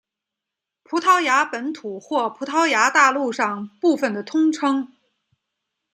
[0.83, 4.91] 葡萄牙本土或葡萄牙大陆上部分的通称。